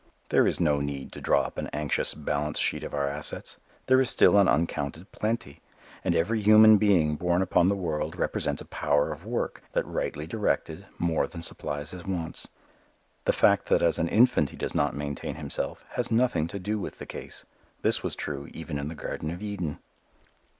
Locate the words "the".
7.67-7.75, 13.25-13.33, 16.97-17.05, 18.87-18.95